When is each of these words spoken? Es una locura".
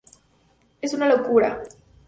Es 0.81 0.95
una 0.95 1.05
locura". 1.05 1.61